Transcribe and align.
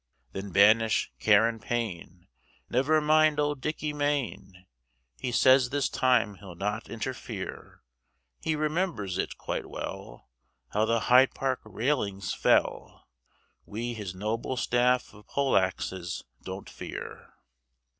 Then 0.31 0.49
banish 0.51 1.11
care 1.19 1.47
and 1.47 1.61
pain, 1.61 2.27
Never 2.71 2.99
mind 3.01 3.39
Old 3.39 3.61
Dicky 3.61 3.93
Mayne, 3.93 4.65
He 5.19 5.31
says 5.31 5.69
this 5.69 5.89
time 5.89 6.37
he'll 6.39 6.55
not 6.55 6.89
interfere; 6.89 7.83
He 8.41 8.55
remembers 8.55 9.19
it 9.19 9.37
quite 9.37 9.67
well, 9.69 10.27
How 10.69 10.85
the 10.85 11.01
Hyde 11.01 11.35
Park 11.35 11.59
railings 11.65 12.33
fell 12.33 13.09
We 13.67 13.93
his 13.93 14.15
noble 14.15 14.57
staff 14.57 15.13
of 15.13 15.27
Poleaxes 15.27 16.23
don't 16.43 16.67
fear. 16.67 17.35